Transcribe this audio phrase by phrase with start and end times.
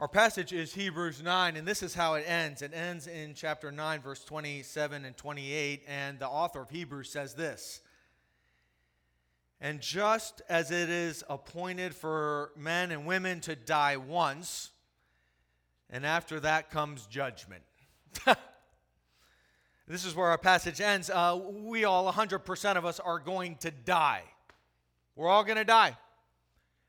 [0.00, 2.62] Our passage is Hebrews 9, and this is how it ends.
[2.62, 7.34] It ends in chapter 9, verse 27 and 28, and the author of Hebrews says
[7.34, 7.80] this
[9.60, 14.70] And just as it is appointed for men and women to die once,
[15.90, 17.64] and after that comes judgment.
[19.88, 21.10] this is where our passage ends.
[21.10, 24.22] Uh, we all, 100% of us, are going to die.
[25.16, 25.96] We're all going to die.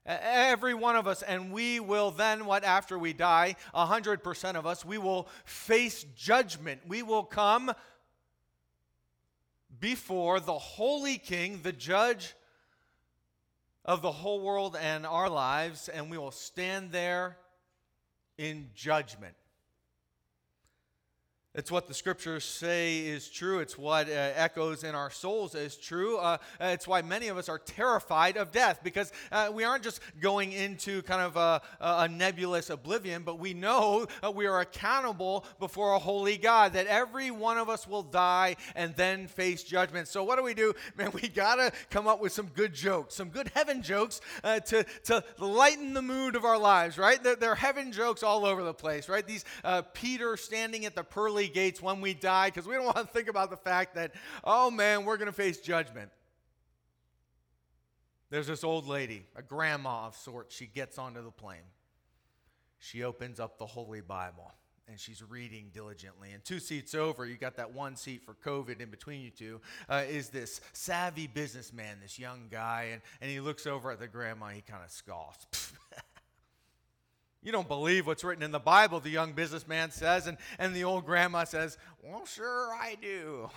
[0.10, 4.84] Every one of us, and we will then, what after we die, 100% of us,
[4.84, 6.82] we will face judgment.
[6.88, 7.72] We will come
[9.80, 12.34] before the Holy King, the judge
[13.86, 17.38] of the whole world and our lives, and we will stand there
[18.40, 19.36] in judgment.
[21.60, 23.60] It's what the scriptures say is true.
[23.60, 26.18] It's what uh, echoes in our souls is true.
[26.18, 30.00] Uh, it's why many of us are terrified of death because uh, we aren't just
[30.22, 35.96] going into kind of a, a nebulous oblivion, but we know we are accountable before
[35.96, 40.08] a holy God, that every one of us will die and then face judgment.
[40.08, 40.74] So, what do we do?
[40.96, 44.62] Man, we got to come up with some good jokes, some good heaven jokes uh,
[44.62, 47.22] to, to lighten the mood of our lives, right?
[47.22, 49.28] There, there, are heaven jokes all over the place, right?
[49.28, 52.98] These uh, Peter standing at the pearly gates when we die because we don't want
[52.98, 56.12] to think about the fact that, oh man, we're going to face judgment.
[58.30, 60.56] There's this old lady, a grandma of sorts.
[60.56, 61.58] She gets onto the plane.
[62.78, 64.54] She opens up the Holy Bible
[64.90, 66.32] and she's reading diligently.
[66.32, 69.62] And two seats over, you got that one seat for COVID in between you two,
[69.88, 72.90] uh, is this savvy businessman, this young guy.
[72.94, 75.74] And, and he looks over at the grandma, he kind of scoffs.
[77.42, 80.84] You don't believe what's written in the Bible, the young businessman says, and, and the
[80.84, 83.50] old grandma says, Well, sure I do.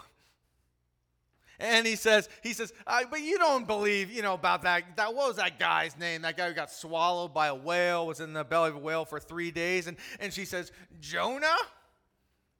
[1.58, 5.14] And he says, he says, uh, but you don't believe, you know, about that, that.
[5.14, 6.22] What was that guy's name?
[6.22, 9.04] That guy who got swallowed by a whale, was in the belly of a whale
[9.04, 9.86] for three days.
[9.86, 11.54] And, and she says, Jonah?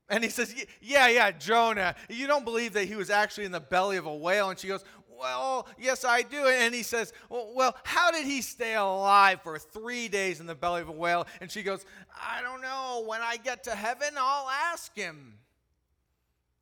[0.08, 1.96] And he says, Yeah, yeah, Jonah.
[2.08, 4.50] You don't believe that he was actually in the belly of a whale.
[4.50, 4.84] And she goes,
[5.22, 6.46] well, yes, I do.
[6.46, 10.82] And he says, Well, how did he stay alive for three days in the belly
[10.82, 11.26] of a whale?
[11.40, 13.04] And she goes, I don't know.
[13.06, 15.34] When I get to heaven, I'll ask him.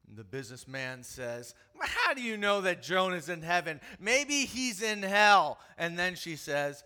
[0.07, 3.81] And the businessman says, How do you know that Jonah's in heaven?
[3.99, 5.59] Maybe he's in hell.
[5.79, 6.85] And then she says,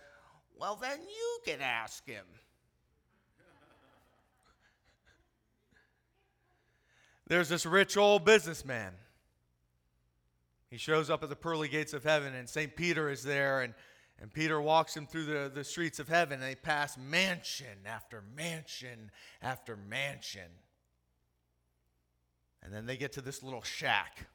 [0.58, 2.24] Well, then you can ask him.
[7.26, 8.92] There's this rich old businessman
[10.74, 12.74] he shows up at the pearly gates of heaven, and St.
[12.74, 13.74] Peter is there, and,
[14.20, 18.24] and Peter walks him through the, the streets of heaven, and they pass mansion after
[18.34, 20.50] mansion after mansion.
[22.60, 24.26] And then they get to this little shack.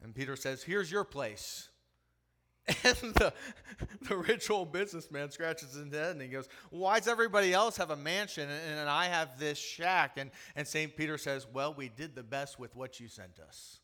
[0.00, 1.70] And Peter says, Here's your place.
[2.84, 3.32] And the,
[4.02, 7.90] the rich old businessman scratches his head and he goes, Why does everybody else have
[7.90, 10.18] a mansion and, and I have this shack?
[10.18, 10.96] And, and St.
[10.96, 13.80] Peter says, Well, we did the best with what you sent us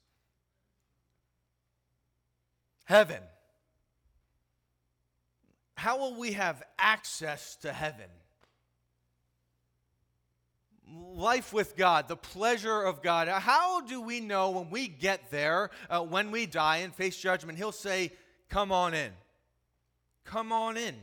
[2.85, 3.21] heaven.
[5.75, 8.09] How will we have access to heaven?
[10.87, 13.29] Life with God, the pleasure of God.
[13.29, 17.59] How do we know when we get there, uh, when we die and face judgment?
[17.59, 18.13] He'll say,
[18.49, 19.11] Come on in.
[20.25, 20.95] Come on in.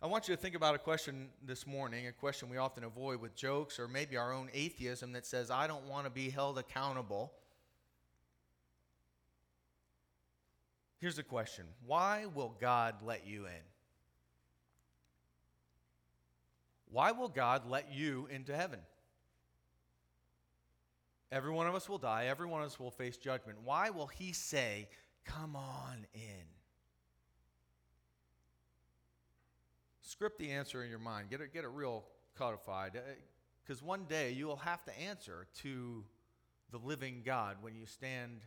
[0.00, 3.20] I want you to think about a question this morning, a question we often avoid
[3.20, 6.58] with jokes or maybe our own atheism that says, I don't want to be held
[6.58, 7.32] accountable
[11.02, 13.64] Here's the question Why will God let you in?
[16.92, 18.78] Why will God let you into heaven?
[21.32, 22.26] Every one of us will die.
[22.26, 23.58] Every one of us will face judgment.
[23.64, 24.86] Why will He say,
[25.24, 26.46] Come on in?
[30.02, 31.30] Script the answer in your mind.
[31.30, 32.04] Get it, get it real
[32.38, 32.92] codified.
[33.64, 36.04] Because uh, one day you will have to answer to
[36.70, 38.42] the living God when you stand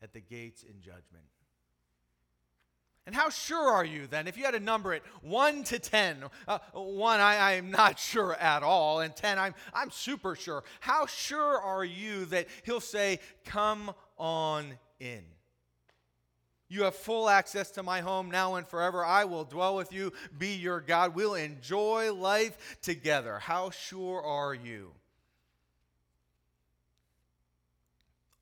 [0.00, 1.24] at the gates in judgment.
[3.06, 4.26] And how sure are you then?
[4.26, 8.34] If you had to number it 1 to 10, uh, 1, I, am not sure
[8.34, 10.64] at all, and 10, I'm, I'm super sure.
[10.80, 15.22] How sure are you that he'll say, Come on in?
[16.68, 19.04] You have full access to my home now and forever.
[19.04, 21.14] I will dwell with you, be your God.
[21.14, 23.38] We'll enjoy life together.
[23.38, 24.95] How sure are you?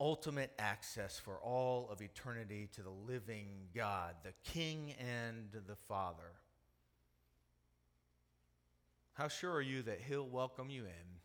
[0.00, 6.32] Ultimate access for all of eternity to the living God, the King and the Father.
[9.14, 11.20] How sure are you that He'll welcome you in?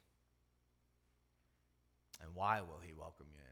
[2.22, 3.49] And why will He welcome you in?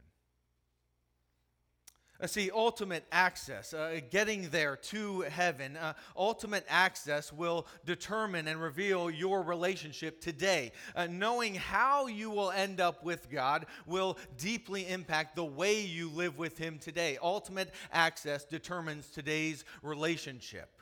[2.19, 8.61] Uh, see, ultimate access, uh, getting there to heaven, uh, ultimate access will determine and
[8.61, 10.71] reveal your relationship today.
[10.95, 16.09] Uh, knowing how you will end up with God will deeply impact the way you
[16.09, 17.17] live with Him today.
[17.21, 20.76] Ultimate access determines today's relationship.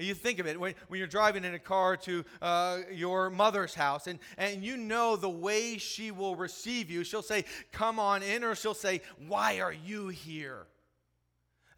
[0.00, 3.74] You think of it when, when you're driving in a car to uh, your mother's
[3.74, 7.04] house, and, and you know the way she will receive you.
[7.04, 10.66] She'll say, Come on in, or she'll say, Why are you here?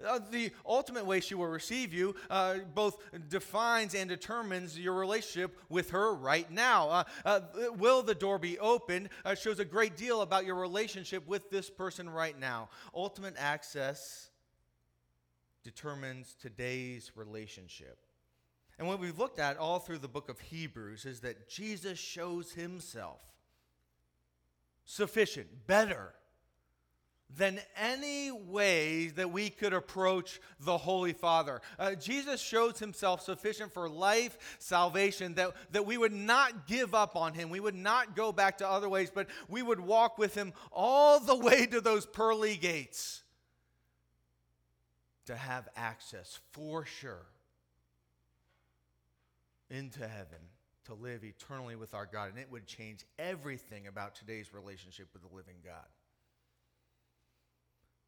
[0.04, 2.98] Uh, the ultimate way she will receive you uh, both
[3.28, 6.88] defines and determines your relationship with her right now.
[6.88, 7.40] Uh, uh
[7.76, 11.70] will the door be opened uh, shows a great deal about your relationship with this
[11.70, 12.68] person right now.
[12.94, 14.30] Ultimate access
[15.62, 17.98] determines today's relationship.
[18.78, 22.52] And what we've looked at all through the book of Hebrews is that Jesus shows
[22.52, 23.20] himself
[24.84, 26.12] sufficient, better
[27.36, 31.60] than any way that we could approach the Holy Father.
[31.78, 37.16] Uh, Jesus shows himself sufficient for life, salvation, that, that we would not give up
[37.16, 37.48] on him.
[37.48, 41.20] We would not go back to other ways, but we would walk with him all
[41.20, 43.22] the way to those pearly gates
[45.26, 47.26] to have access for sure
[49.72, 50.38] into heaven
[50.84, 52.30] to live eternally with our God.
[52.30, 55.88] And it would change everything about today's relationship with the living God.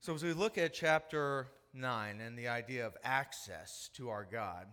[0.00, 4.66] So, as we look at chapter 9 and the idea of access to our God,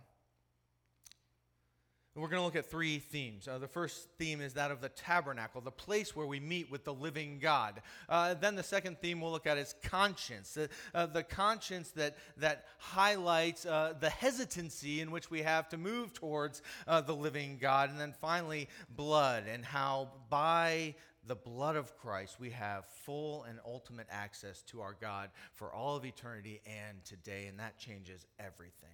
[2.14, 3.48] we're going to look at three themes.
[3.48, 6.84] Uh, the first theme is that of the tabernacle, the place where we meet with
[6.84, 7.80] the living God.
[8.06, 12.18] Uh, then the second theme we'll look at is conscience, uh, uh the conscience that,
[12.36, 17.56] that highlights uh, the hesitancy in which we have to move towards uh, the living
[17.58, 17.88] God.
[17.88, 20.94] And then finally, blood, and how by
[21.26, 25.96] the blood of Christ we have full and ultimate access to our God for all
[25.96, 28.90] of eternity and today, and that changes everything.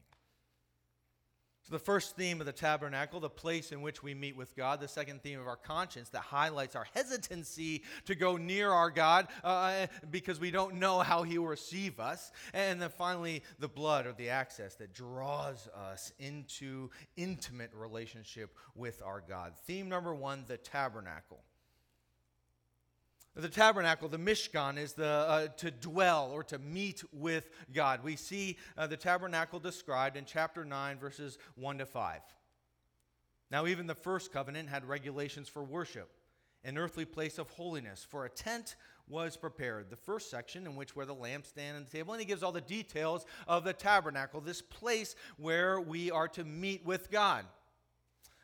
[1.68, 4.80] So, the first theme of the tabernacle, the place in which we meet with God.
[4.80, 9.28] The second theme of our conscience that highlights our hesitancy to go near our God
[9.44, 12.32] uh, because we don't know how He will receive us.
[12.54, 16.88] And then finally, the blood or the access that draws us into
[17.18, 19.52] intimate relationship with our God.
[19.66, 21.40] Theme number one the tabernacle.
[23.38, 28.02] The tabernacle, the Mishkan, is the, uh, to dwell or to meet with God.
[28.02, 32.20] We see uh, the tabernacle described in chapter 9, verses 1 to 5.
[33.52, 36.10] Now, even the first covenant had regulations for worship,
[36.64, 38.74] an earthly place of holiness, for a tent
[39.06, 39.88] was prepared.
[39.88, 42.50] The first section, in which were the lampstand and the table, and he gives all
[42.50, 47.44] the details of the tabernacle, this place where we are to meet with God.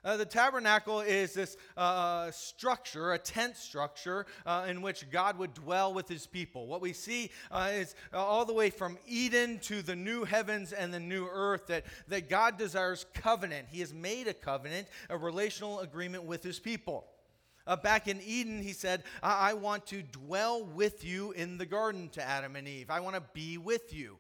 [0.05, 5.55] Uh, the tabernacle is this uh, structure, a tent structure, uh, in which God would
[5.55, 6.67] dwell with his people.
[6.67, 10.73] What we see uh, is uh, all the way from Eden to the new heavens
[10.73, 13.69] and the new earth that, that God desires covenant.
[13.71, 17.07] He has made a covenant, a relational agreement with his people.
[17.67, 21.67] Uh, back in Eden, he said, I-, I want to dwell with you in the
[21.67, 22.91] garden to Adam and Eve.
[22.91, 24.19] I want to be with you.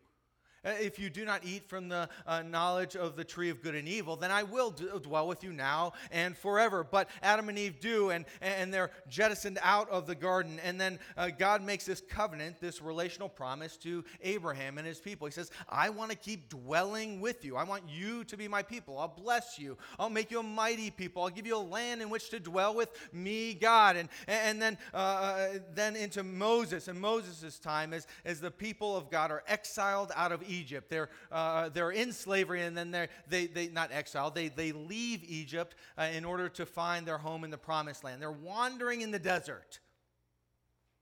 [0.64, 3.74] Uh, if you do not eat from the uh, knowledge of the tree of good
[3.74, 6.82] and evil, then I will d- dwell with you now and forever.
[6.82, 10.58] But Adam and Eve do, and, and they're jettisoned out of the garden.
[10.64, 15.26] And then uh, God makes this covenant, this relational promise to Abraham and his people.
[15.26, 17.56] He says, I want to keep dwelling with you.
[17.56, 18.98] I want you to be my people.
[18.98, 19.76] I'll bless you.
[19.98, 21.22] I'll make you a mighty people.
[21.22, 23.96] I'll give you a land in which to dwell with me, God.
[23.96, 26.88] And, and then, uh, uh then into Moses.
[26.88, 30.88] And Moses' time, as, as the people of God are exiled out of Egypt Egypt.
[30.88, 35.22] They're, uh, they're in slavery and then they're, they, they, not exiled, they, they leave
[35.24, 38.22] Egypt uh, in order to find their home in the promised land.
[38.22, 39.80] They're wandering in the desert.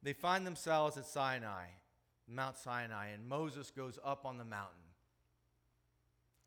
[0.02, 1.66] They find themselves at Sinai,
[2.28, 4.78] Mount Sinai, and Moses goes up on the mountain.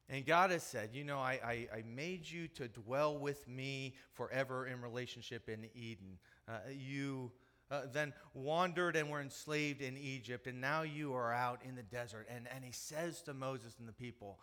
[0.10, 3.96] And God has said, You know, I, I, I, made you to dwell with me
[4.14, 6.20] forever in relationship in Eden.
[6.48, 7.32] Uh, you
[7.72, 11.84] uh, then wandered and were enslaved in Egypt, and now you are out in the
[11.84, 12.28] desert.
[12.30, 14.40] And, and he says to Moses and the people,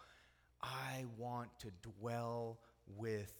[0.62, 1.68] I want to
[2.00, 3.32] dwell with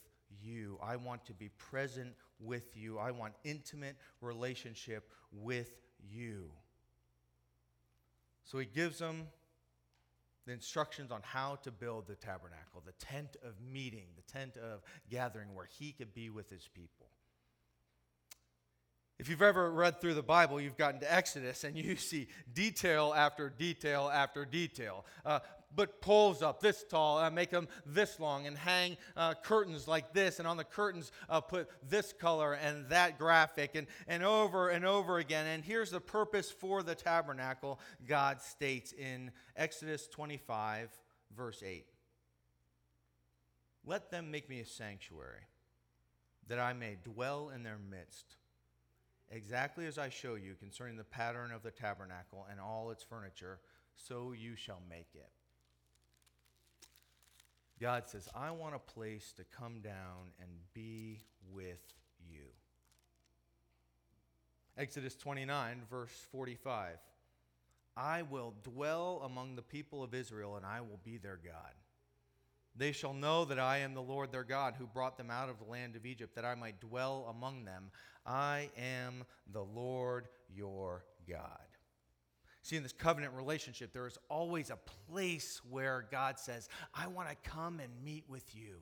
[0.42, 0.78] you.
[0.82, 2.98] I want to be present with you.
[2.98, 5.72] I want intimate relationship with
[6.10, 6.50] you.
[8.44, 9.28] So he gives them
[10.46, 14.82] the instructions on how to build the tabernacle, the tent of meeting, the tent of
[15.08, 17.01] gathering where he could be with his people.
[19.22, 23.14] If you've ever read through the Bible, you've gotten to Exodus and you see detail
[23.16, 25.06] after detail after detail.
[25.24, 25.38] Uh,
[25.76, 30.12] put poles up this tall, uh, make them this long, and hang uh, curtains like
[30.12, 34.70] this, and on the curtains uh, put this color and that graphic, and, and over
[34.70, 35.46] and over again.
[35.46, 40.90] And here's the purpose for the tabernacle, God states in Exodus 25,
[41.36, 41.86] verse 8.
[43.86, 45.46] Let them make me a sanctuary,
[46.48, 48.34] that I may dwell in their midst,
[49.32, 53.58] exactly as I show you concerning the pattern of the tabernacle and all its furniture,
[53.96, 55.30] so you shall make it.
[57.80, 61.18] God says, I want a place to come down and be
[61.50, 61.82] with
[62.30, 62.44] you.
[64.78, 66.98] Exodus 29, verse 45.
[67.96, 71.72] I will dwell among the people of Israel, and I will be their God.
[72.74, 75.58] They shall know that I am the Lord their God, who brought them out of
[75.58, 77.90] the land of Egypt, that I might dwell among them.
[78.24, 81.66] I am the Lord your God.
[82.62, 84.78] See, in this covenant relationship, there is always a
[85.10, 88.76] place where God says, I want to come and meet with you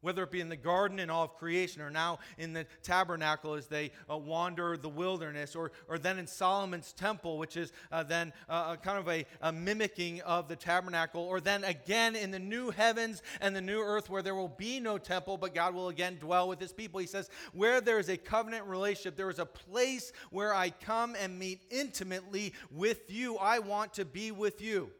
[0.00, 3.54] whether it be in the garden and all of creation, or now in the tabernacle
[3.54, 8.02] as they uh, wander the wilderness, or, or then in Solomon's temple, which is uh,
[8.02, 12.38] then uh, kind of a, a mimicking of the tabernacle, or then again in the
[12.38, 15.88] new heavens and the new earth where there will be no temple, but God will
[15.88, 17.00] again dwell with his people.
[17.00, 21.16] He says, Where there is a covenant relationship, there is a place where I come
[21.18, 23.36] and meet intimately with you.
[23.36, 24.90] I want to be with you.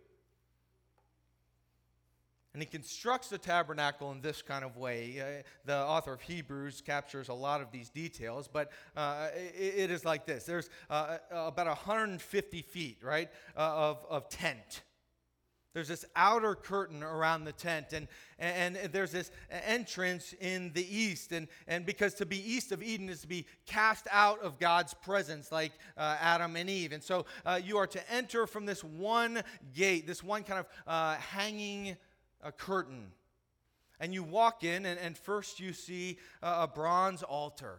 [2.57, 5.21] And he constructs the tabernacle in this kind of way.
[5.21, 9.91] Uh, the author of Hebrews captures a lot of these details, but uh, it, it
[9.91, 14.85] is like this there's uh, uh about 150 feet, right, uh, of, of tent.
[15.75, 18.09] There's this outer curtain around the tent, and,
[18.39, 21.33] and, there's this entrance in the east.
[21.33, 24.95] And, and because to be east of Eden is to be cast out of God's
[24.95, 26.93] presence, like uh, Adam and Eve.
[26.93, 29.43] And so uh, you are to enter from this one
[29.75, 31.99] gate, this one kind of uh, hanging
[32.47, 33.13] a curtain.
[33.99, 37.79] And you walk in, and, and first you see a, a bronze altar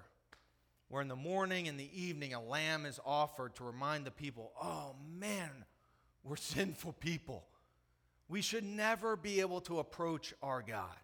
[0.90, 4.52] where in the morning and the evening a lamb is offered to remind the people,
[4.62, 5.50] oh man,
[6.24, 7.46] we're sinful people.
[8.30, 10.98] We should never be able to approach our God.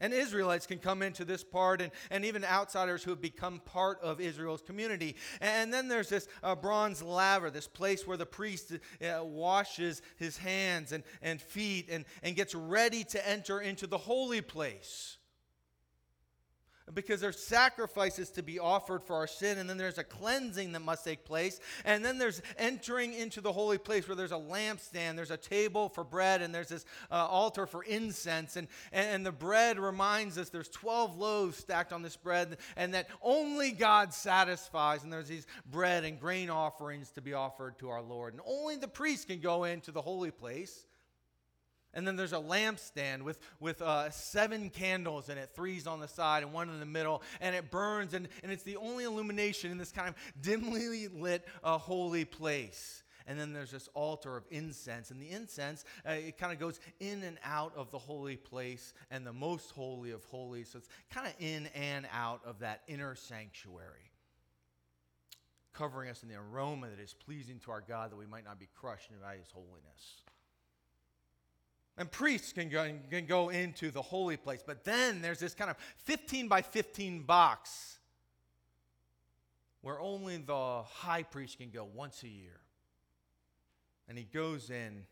[0.00, 4.00] And Israelites can come into this part, and, and even outsiders who have become part
[4.02, 5.16] of Israel's community.
[5.40, 10.36] And then there's this uh, bronze laver, this place where the priest uh, washes his
[10.36, 15.18] hands and, and feet and, and gets ready to enter into the holy place
[16.92, 20.80] because there's sacrifices to be offered for our sin, and then there's a cleansing that
[20.80, 25.16] must take place, and then there's entering into the holy place where there's a lampstand,
[25.16, 29.26] there's a table for bread, and there's this uh, altar for incense, and, and, and
[29.26, 34.12] the bread reminds us there's 12 loaves stacked on this bread, and that only God
[34.12, 38.42] satisfies, and there's these bread and grain offerings to be offered to our Lord, and
[38.46, 40.84] only the priest can go into the holy place.
[41.94, 46.08] And then there's a lampstand with, with uh, seven candles in it, three's on the
[46.08, 49.70] side and one in the middle, and it burns, and, and it's the only illumination
[49.70, 53.02] in this kind of dimly lit uh, holy place.
[53.26, 56.78] And then there's this altar of incense, and the incense, uh, it kind of goes
[57.00, 60.70] in and out of the holy place and the most holy of holies.
[60.70, 64.10] So it's kind of in and out of that inner sanctuary,
[65.72, 68.58] covering us in the aroma that is pleasing to our God that we might not
[68.58, 70.22] be crushed by his holiness.
[71.96, 74.62] And priests can go, can go into the holy place.
[74.66, 77.98] But then there's this kind of 15 by 15 box
[79.80, 82.58] where only the high priest can go once a year.
[84.08, 85.04] And he goes in,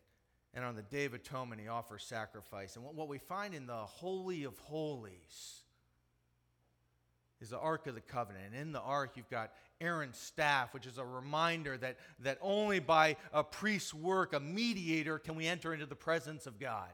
[0.55, 2.77] and on the Day of Atonement, he offers sacrifice.
[2.77, 5.63] And what we find in the Holy of Holies
[7.43, 8.47] is the Ark of the Covenant.
[8.53, 12.79] And in the Ark, you've got Aaron's staff, which is a reminder that, that only
[12.79, 16.89] by a priest's work, a mediator, can we enter into the presence of God.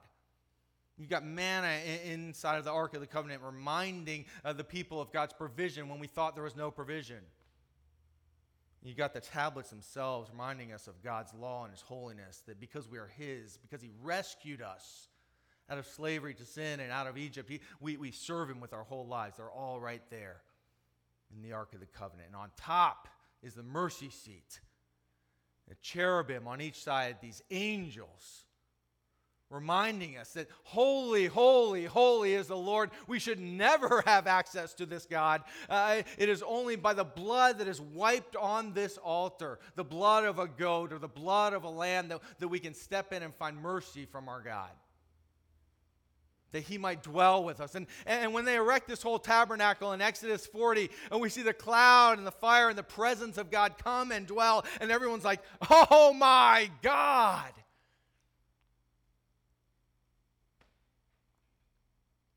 [0.96, 5.12] You've got manna inside of the Ark of the Covenant reminding uh, the people of
[5.12, 7.20] God's provision when we thought there was no provision.
[8.82, 12.88] You've got the tablets themselves reminding us of God's law and His holiness, that because
[12.88, 15.08] we are His, because He rescued us
[15.70, 18.72] out of slavery to sin and out of Egypt, he, we, we serve Him with
[18.72, 19.36] our whole lives.
[19.36, 20.40] They're all right there
[21.34, 22.28] in the Ark of the Covenant.
[22.28, 23.08] And on top
[23.42, 24.60] is the mercy seat.
[25.68, 28.44] The cherubim on each side, these angels,
[29.50, 32.90] reminding us that holy, holy, holy is the Lord.
[33.06, 35.42] We should never have access to this God.
[35.68, 40.24] Uh, it is only by the blood that is wiped on this altar, the blood
[40.24, 43.22] of a goat or the blood of a lamb, that, that we can step in
[43.22, 44.70] and find mercy from our God
[46.52, 47.74] that he might dwell with us.
[47.74, 51.52] And, and when they erect this whole tabernacle in Exodus 40, and we see the
[51.52, 55.40] cloud and the fire and the presence of God come and dwell, and everyone's like,
[55.70, 57.52] oh my God!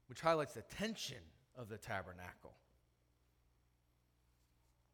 [0.08, 1.18] Which highlights the tension
[1.58, 2.41] of the tabernacle.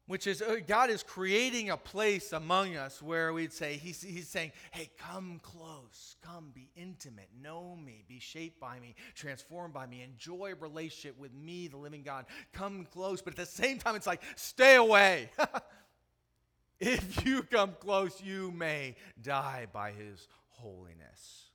[0.08, 4.26] Which is, uh, God is creating a place among us where we'd say, he's, he's
[4.26, 9.86] saying, hey, come close, come be intimate, know me, be shaped by me, transformed by
[9.86, 12.24] me, enjoy a relationship with me, the living God.
[12.54, 15.28] Come close, but at the same time, it's like, stay away.
[16.80, 21.50] if you come close, you may die by his holiness.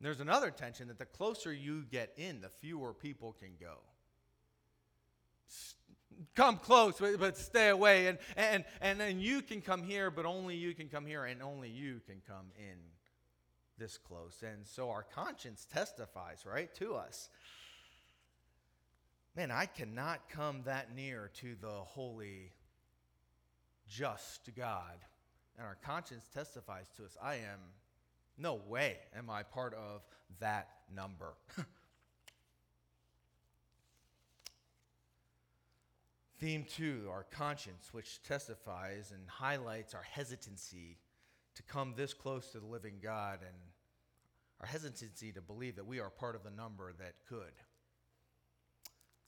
[0.00, 3.76] There's another tension that the closer you get in, the fewer people can go
[6.34, 8.06] come close, but, but stay away.
[8.06, 11.42] And, and, and then you can come here, but only you can come here, and
[11.42, 12.76] only you can come in
[13.78, 14.42] this close.
[14.42, 17.28] And so our conscience testifies, right, to us.
[19.36, 22.52] Man, I cannot come that near to the holy,
[23.86, 24.96] just God.
[25.58, 27.60] And our conscience testifies to us, I am,
[28.38, 30.02] no way am I part of
[30.40, 31.34] that number.
[36.38, 40.98] Theme two, our conscience, which testifies and highlights our hesitancy
[41.54, 43.56] to come this close to the living God and
[44.60, 47.52] our hesitancy to believe that we are part of the number that could.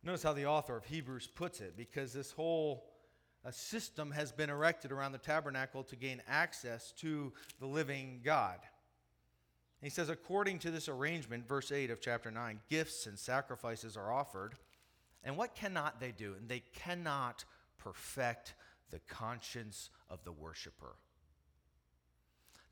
[0.03, 2.85] Notice how the author of Hebrews puts it because this whole
[3.45, 8.59] uh, system has been erected around the tabernacle to gain access to the living God.
[9.83, 14.12] he says, according to this arrangement, verse 8 of chapter 9, gifts and sacrifices are
[14.12, 14.55] offered
[15.28, 16.35] and what cannot they do?
[16.38, 17.44] And they cannot
[17.76, 18.54] perfect
[18.90, 20.97] the conscience of the worshiper.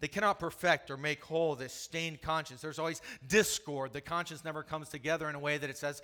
[0.01, 2.63] They cannot perfect or make whole this stained conscience.
[2.63, 3.93] There's always discord.
[3.93, 6.01] The conscience never comes together in a way that it says,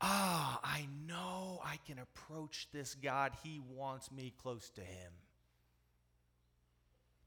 [0.00, 3.32] Ah, I know I can approach this God.
[3.44, 5.12] He wants me close to him.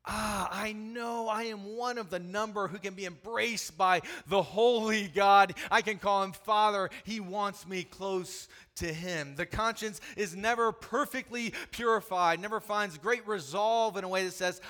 [0.09, 4.41] Ah, I know I am one of the number who can be embraced by the
[4.41, 5.53] holy God.
[5.69, 6.89] I can call him Father.
[7.03, 9.35] He wants me close to him.
[9.35, 14.61] The conscience is never perfectly purified, never finds great resolve in a way that says,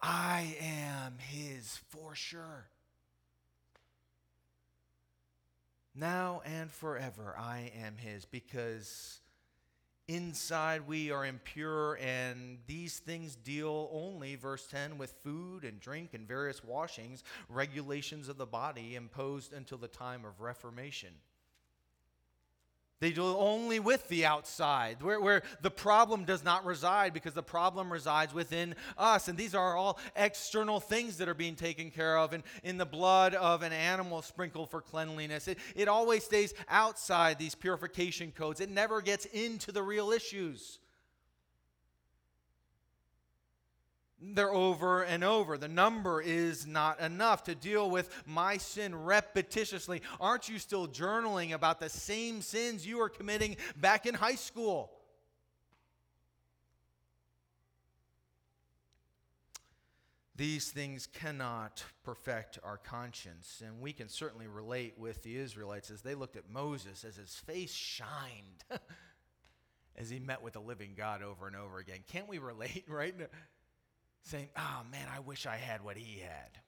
[0.00, 2.68] I am his for sure.
[5.94, 9.20] Now and forever, I am his because
[10.08, 16.14] Inside we are impure, and these things deal only, verse 10, with food and drink
[16.14, 21.10] and various washings, regulations of the body imposed until the time of Reformation.
[22.98, 27.42] They deal only with the outside, where, where the problem does not reside because the
[27.42, 29.28] problem resides within us.
[29.28, 32.32] And these are all external things that are being taken care of.
[32.32, 37.38] And in the blood of an animal sprinkled for cleanliness, it, it always stays outside
[37.38, 38.60] these purification codes.
[38.60, 40.78] It never gets into the real issues.
[44.20, 45.58] They're over and over.
[45.58, 50.00] The number is not enough to deal with my sin repetitiously.
[50.20, 54.90] Aren't you still journaling about the same sins you were committing back in high school?
[60.36, 63.62] These things cannot perfect our conscience.
[63.64, 67.34] And we can certainly relate with the Israelites as they looked at Moses as his
[67.34, 68.64] face shined
[69.96, 72.00] as he met with the living God over and over again.
[72.06, 73.14] Can't we relate, right?
[74.26, 76.60] Saying, oh man, I wish I had what he had.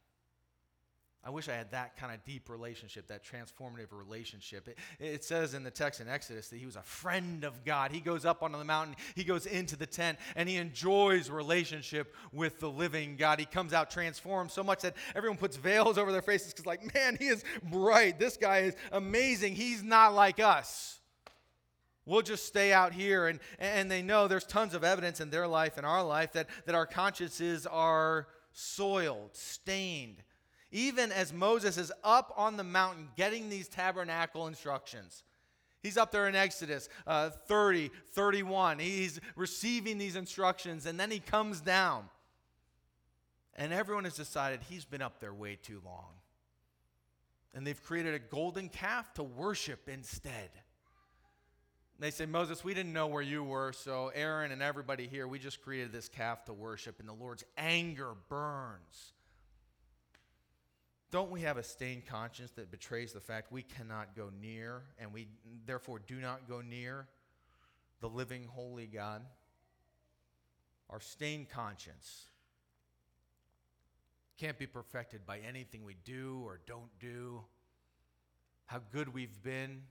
[1.25, 4.69] I wish I had that kind of deep relationship, that transformative relationship.
[4.69, 7.91] It, it, says in the text in Exodus that he was a friend of God.
[7.91, 12.15] He goes up onto the mountain, he goes into the tent, and he enjoys relationship
[12.33, 13.41] with the living God.
[13.41, 16.95] He comes out transformed so much that everyone puts veils over their faces because, like,
[16.95, 18.21] man, he is bright.
[18.21, 19.57] This guy is amazing.
[19.57, 21.01] He's not like us.
[22.09, 23.29] We'll just stay out here.
[23.29, 26.49] And, and they know there's tons of evidence in their life and our life that,
[26.65, 30.23] that our consciences are soiled, stained.
[30.73, 35.23] Even as Moses is up on the mountain getting these tabernacle instructions.
[35.83, 38.79] He's up there in Exodus uh, 30, 31.
[38.79, 42.05] He's receiving these instructions, and then he comes down.
[43.55, 46.15] And everyone has decided he's been up there way too long.
[47.55, 50.51] And they've created a golden calf to worship instead.
[52.01, 55.41] They say, Moses, we didn't know where you were, so Aaron and everybody here, we
[55.41, 59.15] just created this calf to worship, and the Lord's anger burns.
[61.11, 65.13] Don't we have a stained conscience that betrays the fact we cannot go near, and
[65.13, 65.27] we
[65.67, 67.09] therefore do not go near
[68.01, 69.23] the living, holy God?
[70.91, 72.27] Our stained conscience
[74.39, 77.43] can't be perfected by anything we do or don't do,
[78.67, 79.83] how good we've been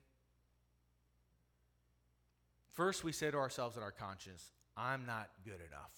[2.78, 5.92] First, we say to ourselves in our conscience, I'm not good enough.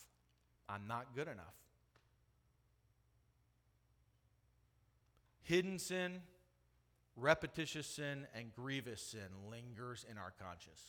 [0.70, 1.54] I'm not good enough.
[5.42, 6.22] Hidden sin,
[7.18, 10.82] repetitious sin and grievous sin lingers in our conscience.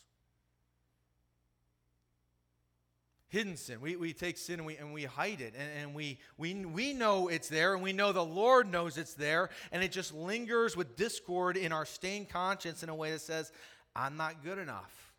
[3.26, 3.81] Hidden sin.
[3.81, 5.55] We, we take sin and we, and we hide it.
[5.59, 9.14] And, and we, we, we know it's there, and we know the Lord knows it's
[9.14, 13.22] there, and it just lingers with discord in our stained conscience in a way that
[13.22, 13.50] says,
[13.96, 15.10] I'm not good enough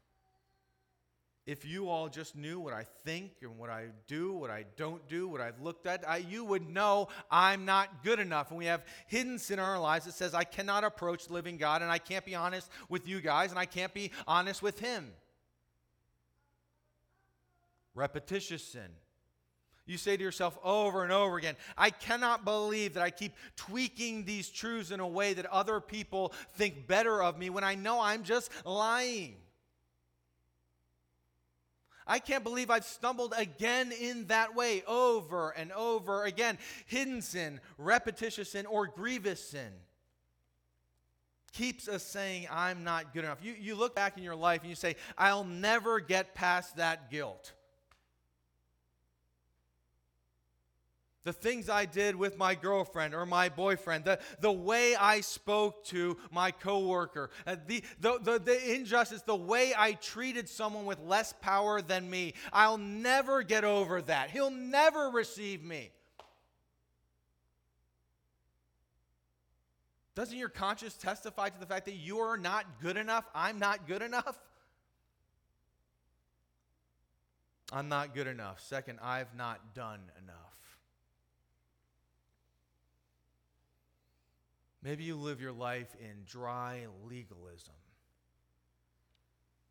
[1.46, 5.08] if you all just knew what I think and what I do, what I don't
[5.10, 8.50] do, what I've looked at, I, you would know I'm not good enough.
[8.50, 11.58] And we have hidden sin in our lives that says, I cannot approach the living
[11.58, 14.80] God, and I can't be honest with you guys, and I can't be honest with
[14.80, 15.12] Him.
[17.96, 18.90] Repetitious sin.
[19.88, 24.26] You say to yourself over and over again, I cannot believe that I keep tweaking
[24.26, 28.00] these truths in a way that other people think better of me when I know
[28.00, 29.38] I'm just lying.
[32.08, 36.58] I can't believe I've stumbled again in that way over and over again.
[36.88, 39.72] Hidden sin, repetitious sin, or grievous sin
[41.54, 43.40] keeps us saying, I'm not good enough.
[43.42, 47.12] You, you look back in your life and you say, I'll never get past that
[47.12, 47.54] guilt.
[51.24, 55.84] The things I did with my girlfriend or my boyfriend, the, the way I spoke
[55.86, 61.00] to my coworker, uh, the, the, the, the injustice, the way I treated someone with
[61.00, 62.34] less power than me.
[62.52, 64.32] I'll never get over that.
[64.32, 65.92] He'll never receive me.
[70.14, 73.26] Doesn't your conscience testify to the fact that you are not good enough?
[73.34, 74.38] I'm not good enough?
[77.72, 78.60] I'm not good enough.
[78.60, 80.36] Second, I've not done enough.
[84.84, 87.76] Maybe you live your life in dry legalism.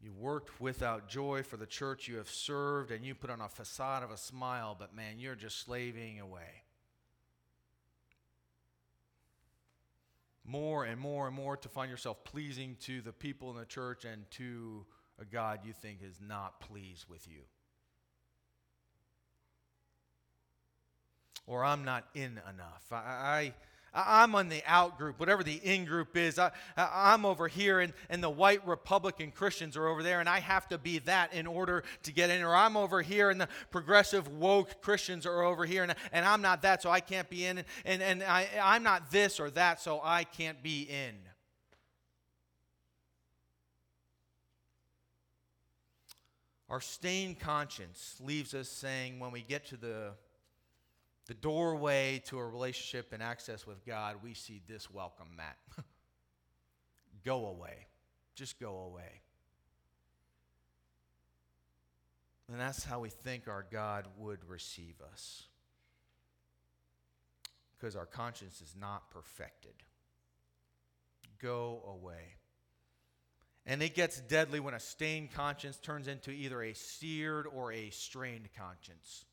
[0.00, 3.48] You worked without joy for the church you have served, and you put on a
[3.48, 6.62] facade of a smile, but man, you're just slaving away.
[10.44, 14.04] More and more and more to find yourself pleasing to the people in the church
[14.04, 14.86] and to
[15.20, 17.42] a God you think is not pleased with you.
[21.46, 22.86] Or I'm not in enough.
[22.90, 23.54] I, I
[23.92, 26.38] I'm on the out group, whatever the in group is.
[26.38, 30.38] I, am over here, and, and the white Republican Christians are over there, and I
[30.38, 32.42] have to be that in order to get in.
[32.42, 36.40] Or I'm over here, and the progressive woke Christians are over here, and, and I'm
[36.40, 37.58] not that, so I can't be in.
[37.58, 41.16] And, and, and I, I'm not this or that, so I can't be in.
[46.68, 50.12] Our stained conscience leaves us saying when we get to the
[51.30, 55.56] the doorway to a relationship and access with God, we see this welcome mat.
[57.24, 57.86] go away.
[58.34, 59.22] Just go away.
[62.50, 65.44] And that's how we think our God would receive us.
[67.78, 69.84] Because our conscience is not perfected.
[71.40, 72.34] Go away.
[73.66, 77.90] And it gets deadly when a stained conscience turns into either a seared or a
[77.90, 79.26] strained conscience.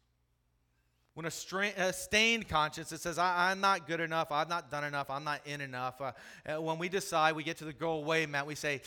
[1.18, 1.32] When a,
[1.78, 5.24] a stained conscience that says, I, am not good enough, I've not done enough, I'm
[5.24, 6.00] not in enough.
[6.00, 8.82] Uh, when we decide, we get to the go away mat, we say,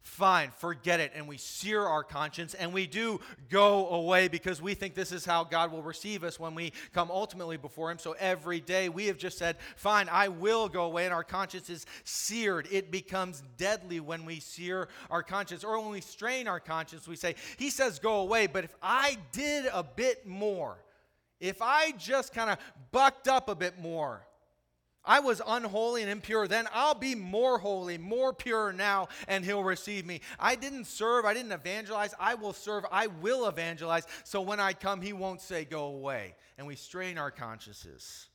[0.00, 1.12] fine, forget it.
[1.14, 3.20] And we sear our conscience and we do
[3.50, 7.10] go away because we think this is how God will receive us when we come
[7.10, 7.98] ultimately before Him.
[7.98, 11.04] So every day we have just said, fine, I will go away.
[11.04, 12.68] And our conscience is seared.
[12.70, 17.06] It becomes deadly when we sear our conscience or when we strain our conscience.
[17.06, 20.78] We say, He says go away, but if I did a bit more,
[21.40, 22.58] if I just kind of
[22.92, 24.26] bucked up a bit more,
[25.04, 26.68] I was unholy and impure then.
[26.74, 30.20] I'll be more holy, more pure now, and he'll receive me.
[30.38, 32.14] I didn't serve, I didn't evangelize.
[32.20, 34.06] I will serve, I will evangelize.
[34.24, 36.34] So when I come, he won't say, Go away.
[36.58, 38.28] And we strain our consciences.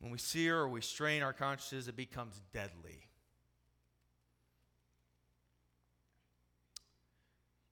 [0.00, 3.08] When we sear or we strain our consciences, it becomes deadly.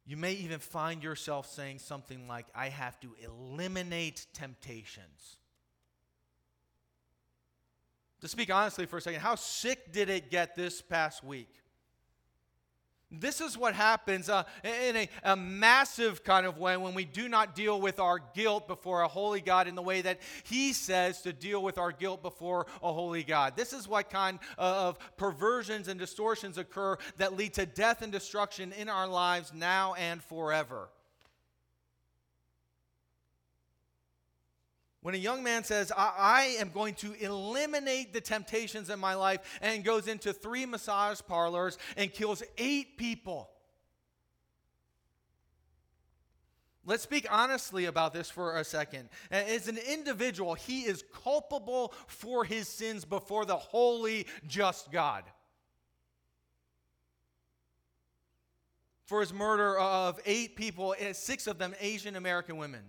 [0.05, 5.37] You may even find yourself saying something like, I have to eliminate temptations.
[8.21, 11.62] To speak honestly for a second, how sick did it get this past week?
[13.13, 17.29] This is what happens uh, in a, a, massive kind of way when we do
[17.29, 21.21] not deal with our guilt before a holy God in the way that He says
[21.23, 23.55] to deal with our guilt before a holy God.
[23.55, 28.73] This is what kind of perversions and distortions occur that lead to death and destruction
[28.73, 30.89] in our lives now and forever.
[35.03, 39.15] When a young man says, I, I, am going to eliminate the temptations in my
[39.15, 43.51] life and goes into three massage parlors and kills eight people.
[46.85, 49.09] Let's speak honestly about this for a second.
[49.31, 55.25] As an individual, he is culpable for his sins before the holy, just God.
[59.07, 62.83] For his murder of eight people, eh, six of them Asian American women.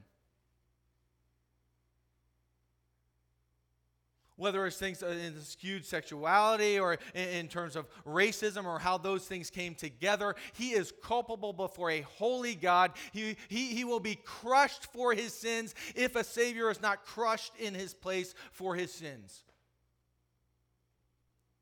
[4.43, 9.49] Whether it's things in skewed sexuality or in, terms of racism or how those things
[9.49, 10.35] came together.
[10.53, 12.91] He is culpable before a holy God.
[13.13, 17.53] He, he, he will be crushed for his sins if a Savior is not crushed
[17.57, 19.43] in his place for his sins.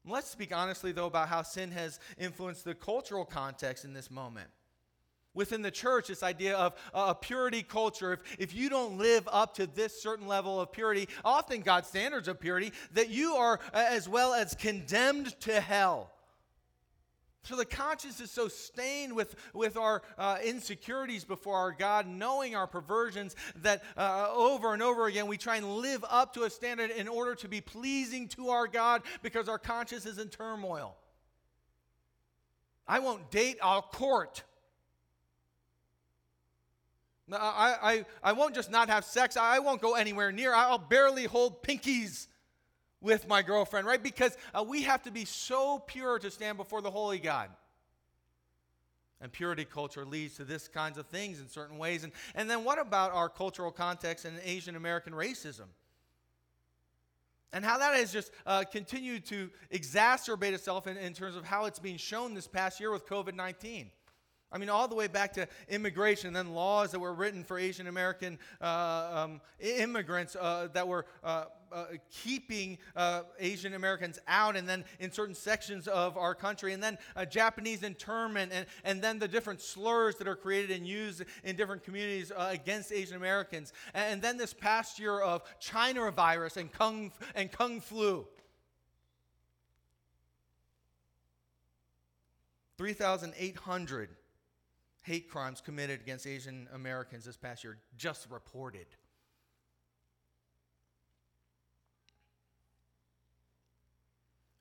[0.03, 4.49] Let's speak honestly, though, about how sin has influenced the cultural context in this moment
[5.33, 9.53] within the church this idea of a purity culture if, if you don't live up
[9.55, 14.07] to this certain level of purity often god's standards of purity that you are as
[14.09, 16.11] well as condemned to hell
[17.43, 22.55] so the conscience is so stained with, with our uh, insecurities before our God, knowing
[22.55, 26.49] our perversions, that uh, over and over again we try and live up to a
[26.49, 30.95] standard in order to be pleasing to our God because our conscience is in turmoil.
[32.87, 34.43] I won't date, I'll court.
[37.33, 39.37] I, I, I won't just not have sex.
[39.37, 40.53] I won't go anywhere near.
[40.53, 42.27] I'll barely hold pinkies
[43.01, 44.01] with my girlfriend, right?
[44.01, 47.49] Because uh, we have to be so pure to stand before the holy God.
[49.19, 52.03] And purity culture leads to this kinds of things in certain ways.
[52.03, 55.65] And, and then what about our cultural context and Asian American racism?
[57.53, 61.65] And how that has just uh, continued to exacerbate itself in, in terms of how
[61.65, 63.91] it's being shown this past year with COVID 19.
[64.53, 67.87] I mean, all the way back to immigration, then laws that were written for Asian
[67.87, 71.85] American uh, um, immigrants uh, that were uh, uh
[72.23, 76.97] keeping uh, Asian Americans out, and then in certain sections of our country, and then
[77.29, 81.83] Japanese internment, and, and then the different slurs that are created and used in different
[81.83, 83.71] communities uh, against Asian Americans.
[83.93, 88.27] And, and, then this past year of China virus and Kung, and Kung flu.
[92.77, 94.09] 3,800
[95.01, 98.85] hate crimes committed against Asian Americans this past year, just reported.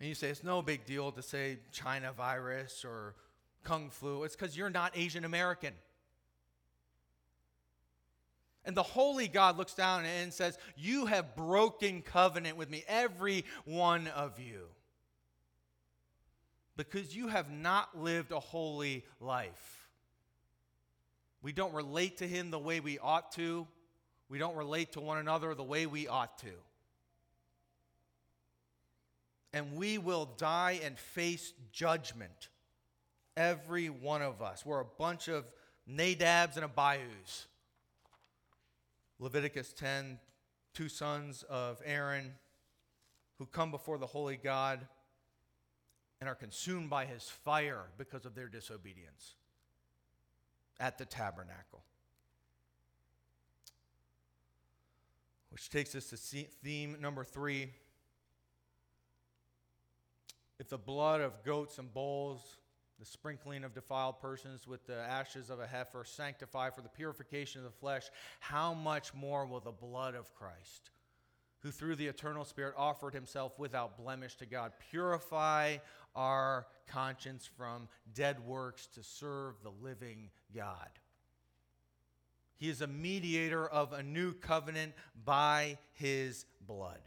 [0.00, 3.14] And you say it's no big deal to say China virus or
[3.64, 4.24] Kung flu.
[4.24, 5.74] It's because you're not Asian American.
[8.64, 13.44] And the holy God looks down and says, You have broken covenant with me, every
[13.64, 14.66] one of you,
[16.76, 19.79] because you have not lived a holy life.
[21.42, 23.66] We don't relate to Him the way we ought to.
[24.28, 26.52] We don't relate to one another the way we ought to.
[29.52, 32.48] And we will die and face judgment.
[33.36, 34.64] Every one of us.
[34.64, 35.44] We're a bunch of
[35.88, 37.46] Nadabs and Abihus.
[39.18, 40.18] Leviticus 10,
[40.74, 42.32] two sons of Aaron
[43.38, 44.86] who come before the holy God
[46.20, 49.34] and are consumed by his fire because of their disobedience
[50.80, 51.84] at the tabernacle.
[55.50, 57.68] Which takes us to theme number three.
[60.58, 62.56] If the blood of goats and bulls,
[62.98, 67.60] the sprinkling of defiled persons with the ashes of a heifer sanctify for the purification
[67.60, 68.04] of the flesh,
[68.40, 70.90] how much more will the blood of Christ,
[71.60, 75.76] who through the eternal Spirit offered himself without blemish to God, purify
[76.14, 80.88] our conscience from dead works to serve the living God.
[82.56, 84.92] He is a mediator of a new covenant
[85.24, 87.00] by his blood.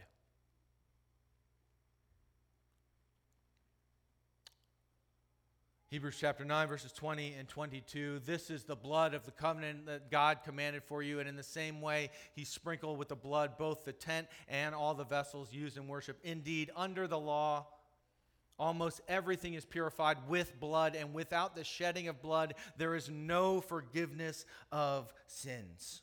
[5.88, 8.20] Hebrews chapter 9, verses 20 and 22.
[8.24, 11.20] This is the blood of the covenant that God commanded for you.
[11.20, 14.94] And in the same way, he sprinkled with the blood both the tent and all
[14.94, 16.18] the vessels used in worship.
[16.24, 17.66] Indeed, under the law,
[18.56, 23.60] Almost everything is purified with blood, and without the shedding of blood, there is no
[23.60, 26.02] forgiveness of sins.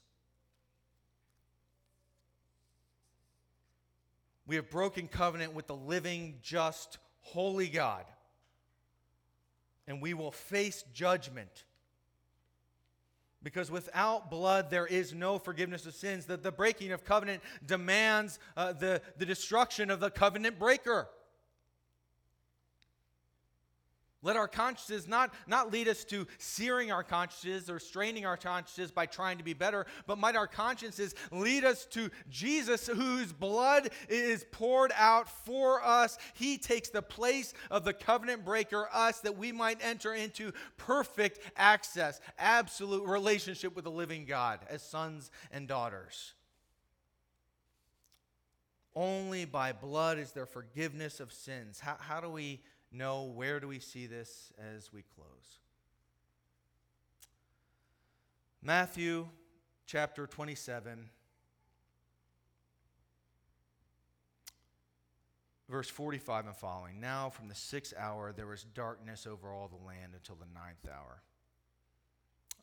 [4.45, 8.03] We have broken covenant with the living, just, holy God,
[9.91, 11.65] and we will face judgment.
[13.43, 16.27] Because without blood, there is no forgiveness of sins.
[16.27, 21.09] That the breaking of covenant demands uh, the, the destruction of the covenant breaker.
[24.23, 28.91] Let our consciences not, not lead us to searing our consciences or straining our consciences
[28.91, 33.89] by trying to be better, but might our consciences lead us to Jesus, whose blood
[34.09, 36.19] is poured out for us.
[36.35, 41.39] He takes the place of the covenant breaker, us, that we might enter into perfect
[41.55, 46.33] access, absolute relationship with the living God as sons and daughters.
[48.93, 51.79] Only by blood is there forgiveness of sins.
[51.79, 53.23] How, how do we know?
[53.23, 55.59] Where do we see this as we close?
[58.61, 59.27] Matthew
[59.87, 61.09] chapter 27,
[65.67, 66.99] verse 45 and following.
[66.99, 70.87] Now, from the sixth hour, there was darkness over all the land until the ninth
[70.87, 71.23] hour.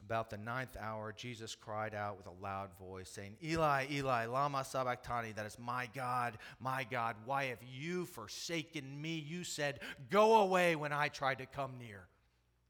[0.05, 4.65] About the ninth hour, Jesus cried out with a loud voice, saying, Eli, Eli, Lama
[4.65, 9.19] Sabachthani, that is my God, my God, why have you forsaken me?
[9.19, 9.81] You said,
[10.11, 12.07] Go away when I tried to come near.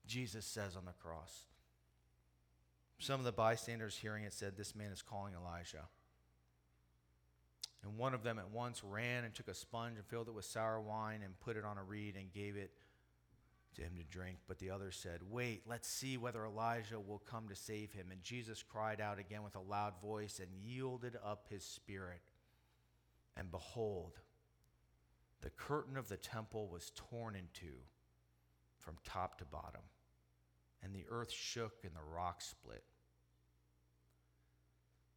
[0.07, 1.47] Jesus says on the cross.
[2.99, 5.87] Some of the bystanders hearing it said, This man is calling Elijah.
[7.85, 10.45] And one of them at once ran and took a sponge and filled it with
[10.45, 12.73] sour wine and put it on a reed and gave it
[13.75, 14.39] to him to drink.
[14.47, 18.07] But the others said, Wait, let's see whether Elijah will come to save him.
[18.11, 22.21] And Jesus cried out again with a loud voice and yielded up his spirit.
[23.37, 24.15] And behold,
[25.41, 27.79] the curtain of the temple was torn in two
[28.79, 29.83] from top to bottom,
[30.83, 32.83] and the earth shook and the rocks split.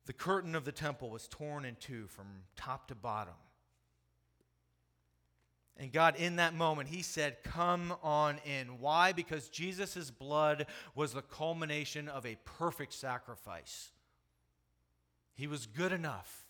[0.06, 3.36] The curtain of the temple was torn in two from top to bottom
[5.78, 8.80] and God, in that moment, He said, Come on in.
[8.80, 9.14] Why?
[9.14, 13.92] Because Jesus' blood was the culmination of a perfect sacrifice.
[15.34, 16.46] He was good enough.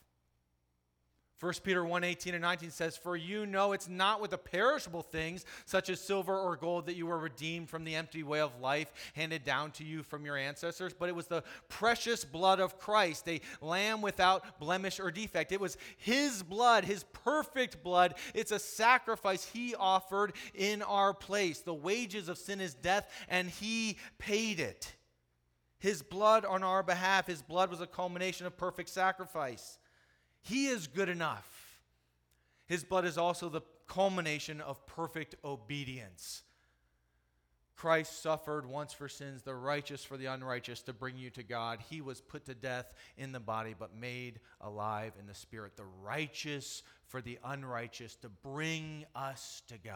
[1.42, 5.02] 1 Peter 1 18 and 19 says, For you know it's not with the perishable
[5.02, 8.62] things, such as silver or gold, that you were redeemed from the empty way of
[8.62, 12.78] life handed down to you from your ancestors, but it was the precious blood of
[12.78, 15.52] Christ, a lamb without blemish or defect.
[15.52, 18.14] It was his blood, his perfect blood.
[18.36, 21.62] It's a sacrifice he offered in our place.
[21.62, 24.94] The wages of sin is death, and he paid it.
[25.80, 29.80] His blood on our behalf, his blood was a culmination of perfect sacrifice.
[30.42, 31.48] He is good enough.
[32.68, 36.44] His blood is also the culmination of perfect obedience.
[37.76, 41.80] Christ suffered once for sins, the righteous for the unrighteous, to bring you to God.
[41.90, 45.86] He was put to death in the body, but made alive in the spirit, the
[46.04, 49.96] righteous for the unrighteous, to bring us to God.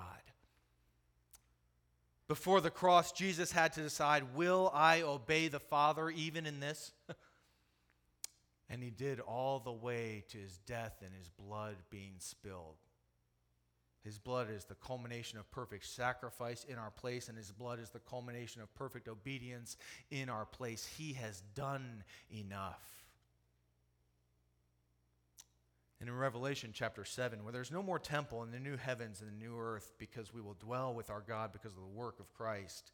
[2.28, 6.92] Before the cross, Jesus had to decide Will I obey the Father even in this?
[8.70, 12.78] And he did all the way to his death and his blood being spilled.
[14.04, 17.90] His blood is the culmination of perfect sacrifice in our place, and his blood is
[17.90, 19.78] the culmination of perfect obedience
[20.12, 20.86] in our place.
[20.86, 23.06] He has done enough.
[26.00, 29.30] And in Revelation chapter 7, where there's no more temple in the new heavens and
[29.32, 32.32] the new earth because we will dwell with our God because of the work of
[32.34, 32.92] Christ,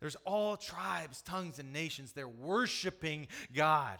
[0.00, 2.12] there's all tribes, tongues, and nations.
[2.12, 3.98] They're worshiping God.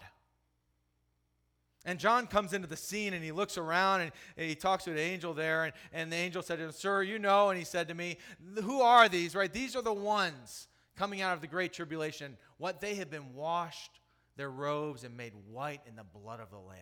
[1.84, 4.98] And John comes into the scene and he looks around and he talks to an
[4.98, 5.64] angel there.
[5.64, 7.50] And, and the angel said to him, Sir, you know.
[7.50, 8.16] And he said to me,
[8.62, 9.52] Who are these, right?
[9.52, 12.36] These are the ones coming out of the great tribulation.
[12.56, 14.00] What they have been washed,
[14.36, 16.78] their robes, and made white in the blood of the Lamb.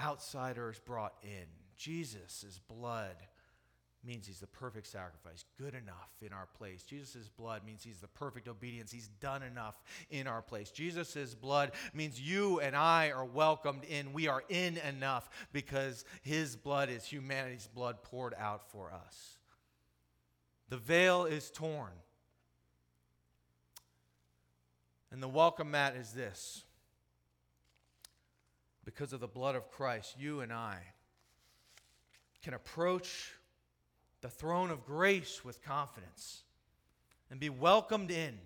[0.00, 1.46] Outsiders brought in.
[1.76, 3.16] Jesus' blood
[4.04, 6.82] means he's the perfect sacrifice, good enough in our place.
[6.82, 8.92] Jesus' blood means he's the perfect obedience.
[8.92, 9.74] He's done enough
[10.10, 10.70] in our place.
[10.70, 14.12] Jesus' blood means you and I are welcomed in.
[14.12, 19.38] We are in enough because his blood is humanity's blood poured out for us.
[20.68, 21.92] The veil is torn.
[25.10, 26.64] And the welcome mat is this.
[28.84, 30.78] Because of the blood of Christ, you and I
[32.42, 33.32] can approach
[34.26, 36.42] the throne of grace with confidence
[37.30, 38.36] and be welcomed in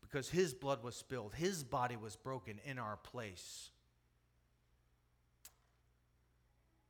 [0.00, 3.70] because his blood was spilled, his body was broken in our place.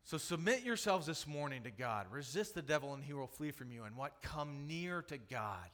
[0.04, 2.06] So submit yourselves this morning to God.
[2.10, 3.84] Resist the devil and he will flee from you.
[3.84, 4.22] And what?
[4.22, 5.68] Come near to God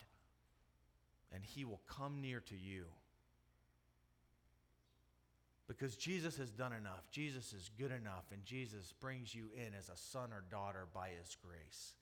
[1.33, 2.87] and he will come near to you.
[5.79, 7.11] Because Jesus has done enough.
[7.11, 11.09] Jesus is good enough, and Jesus brings you in as a son or daughter by
[11.19, 11.95] his grace.